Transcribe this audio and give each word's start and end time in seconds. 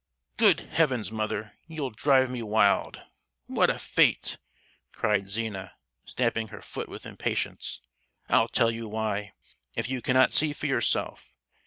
"Good 0.37 0.61
heavens, 0.61 1.11
mother, 1.11 1.59
you'll 1.67 1.91
drive 1.91 2.31
me 2.31 2.41
wild! 2.41 3.03
What 3.45 3.69
a 3.69 3.77
fate!" 3.77 4.39
cried 4.91 5.29
Zina, 5.29 5.73
stamping 6.05 6.47
her 6.47 6.63
foot 6.63 6.89
with 6.89 7.05
impatience. 7.05 7.81
"I'll 8.27 8.47
tell 8.47 8.71
you 8.71 8.87
why, 8.89 9.33
if 9.75 9.87
you 9.87 10.01
can't 10.01 10.33
see 10.33 10.53
for 10.53 10.65
yourself. 10.65 11.31